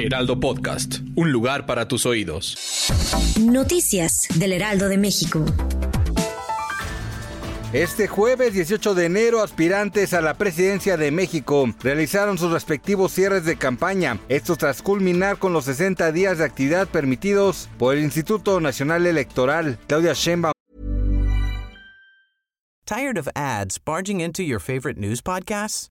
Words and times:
Heraldo 0.00 0.40
Podcast, 0.40 1.00
un 1.14 1.30
lugar 1.30 1.66
para 1.66 1.86
tus 1.86 2.06
oídos. 2.06 2.56
Noticias 3.38 4.28
del 4.34 4.52
Heraldo 4.52 4.88
de 4.88 4.96
México. 4.96 5.44
Este 7.72 8.08
jueves 8.08 8.54
18 8.54 8.94
de 8.94 9.04
enero, 9.04 9.42
aspirantes 9.42 10.14
a 10.14 10.20
la 10.20 10.34
presidencia 10.34 10.96
de 10.96 11.10
México 11.10 11.72
realizaron 11.82 12.38
sus 12.38 12.50
respectivos 12.50 13.12
cierres 13.12 13.44
de 13.44 13.56
campaña. 13.56 14.18
Esto 14.28 14.56
tras 14.56 14.82
culminar 14.82 15.38
con 15.38 15.52
los 15.52 15.66
60 15.66 16.10
días 16.12 16.38
de 16.38 16.44
actividad 16.44 16.88
permitidos 16.88 17.68
por 17.78 17.94
el 17.94 18.02
Instituto 18.02 18.58
Nacional 18.60 19.06
Electoral. 19.06 19.78
Claudia 19.86 20.14
Sheinbaum. 20.14 20.52
Tired 22.86 23.18
of 23.18 23.28
ads 23.36 23.78
barging 23.78 24.20
into 24.20 24.42
your 24.42 24.58
favorite 24.58 24.98
news 24.98 25.20
podcasts? 25.22 25.90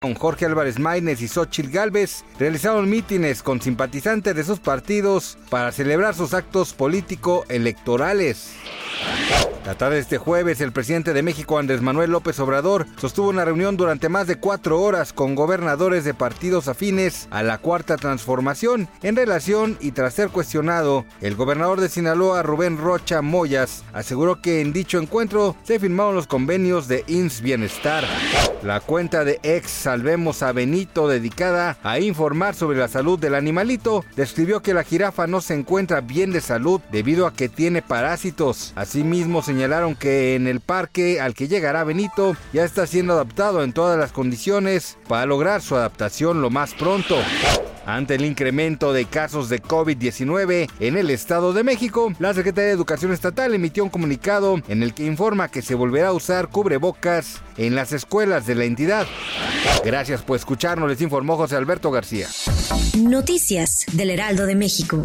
Con 0.00 0.14
Jorge 0.14 0.46
Álvarez 0.46 0.78
Maínez 0.78 1.20
y 1.22 1.26
Xochitl 1.26 1.72
Gálvez 1.72 2.24
realizaron 2.38 2.88
mítines 2.88 3.42
con 3.42 3.60
simpatizantes 3.60 4.32
de 4.36 4.44
sus 4.44 4.60
partidos 4.60 5.36
para 5.50 5.72
celebrar 5.72 6.14
sus 6.14 6.34
actos 6.34 6.72
político-electorales. 6.72 8.52
La 9.68 9.74
tarde 9.74 9.96
de 9.96 10.00
este 10.00 10.16
jueves, 10.16 10.62
el 10.62 10.72
presidente 10.72 11.12
de 11.12 11.22
México, 11.22 11.58
Andrés 11.58 11.82
Manuel 11.82 12.10
López 12.10 12.40
Obrador, 12.40 12.86
sostuvo 12.96 13.28
una 13.28 13.44
reunión 13.44 13.76
durante 13.76 14.08
más 14.08 14.26
de 14.26 14.36
cuatro 14.36 14.80
horas 14.80 15.12
con 15.12 15.34
gobernadores 15.34 16.04
de 16.04 16.14
partidos 16.14 16.68
afines 16.68 17.28
a 17.30 17.42
la 17.42 17.58
Cuarta 17.58 17.96
Transformación. 17.96 18.88
En 19.02 19.14
relación 19.14 19.76
y 19.80 19.92
tras 19.92 20.14
ser 20.14 20.30
cuestionado, 20.30 21.04
el 21.20 21.34
gobernador 21.34 21.82
de 21.82 21.90
Sinaloa, 21.90 22.42
Rubén 22.42 22.78
Rocha 22.78 23.20
Moyas, 23.20 23.84
aseguró 23.92 24.40
que 24.40 24.62
en 24.62 24.72
dicho 24.72 24.98
encuentro 24.98 25.54
se 25.64 25.78
firmaron 25.78 26.14
los 26.14 26.26
convenios 26.26 26.88
de 26.88 27.04
INS 27.06 27.42
Bienestar. 27.42 28.04
La 28.62 28.80
cuenta 28.80 29.24
de 29.24 29.38
ex 29.42 29.70
Salvemos 29.70 30.42
a 30.42 30.52
Benito, 30.52 31.08
dedicada 31.08 31.76
a 31.82 32.00
informar 32.00 32.54
sobre 32.54 32.78
la 32.78 32.88
salud 32.88 33.18
del 33.18 33.34
animalito, 33.34 34.04
describió 34.16 34.62
que 34.62 34.74
la 34.74 34.82
jirafa 34.82 35.26
no 35.26 35.40
se 35.40 35.54
encuentra 35.54 36.00
bien 36.00 36.32
de 36.32 36.40
salud 36.40 36.80
debido 36.90 37.26
a 37.26 37.34
que 37.34 37.48
tiene 37.48 37.82
parásitos. 37.82 38.72
Asimismo, 38.98 39.44
señalaron 39.44 39.94
que 39.94 40.34
en 40.34 40.48
el 40.48 40.58
parque 40.58 41.20
al 41.20 41.32
que 41.32 41.46
llegará 41.46 41.84
Benito 41.84 42.36
ya 42.52 42.64
está 42.64 42.84
siendo 42.84 43.12
adaptado 43.12 43.62
en 43.62 43.72
todas 43.72 43.96
las 43.96 44.10
condiciones 44.10 44.98
para 45.06 45.24
lograr 45.24 45.62
su 45.62 45.76
adaptación 45.76 46.42
lo 46.42 46.50
más 46.50 46.74
pronto. 46.74 47.16
Ante 47.86 48.16
el 48.16 48.24
incremento 48.24 48.92
de 48.92 49.04
casos 49.04 49.48
de 49.48 49.62
COVID-19 49.62 50.68
en 50.80 50.96
el 50.96 51.10
Estado 51.10 51.52
de 51.52 51.62
México, 51.62 52.12
la 52.18 52.34
Secretaría 52.34 52.70
de 52.70 52.74
Educación 52.74 53.12
Estatal 53.12 53.54
emitió 53.54 53.84
un 53.84 53.90
comunicado 53.90 54.60
en 54.66 54.82
el 54.82 54.94
que 54.94 55.06
informa 55.06 55.46
que 55.46 55.62
se 55.62 55.76
volverá 55.76 56.08
a 56.08 56.12
usar 56.12 56.48
cubrebocas 56.48 57.40
en 57.56 57.76
las 57.76 57.92
escuelas 57.92 58.48
de 58.48 58.56
la 58.56 58.64
entidad. 58.64 59.06
Gracias 59.84 60.22
por 60.22 60.36
escucharnos, 60.36 60.90
les 60.90 61.00
informó 61.00 61.36
José 61.36 61.54
Alberto 61.54 61.92
García. 61.92 62.26
Noticias 62.96 63.86
del 63.92 64.10
Heraldo 64.10 64.44
de 64.46 64.56
México. 64.56 65.04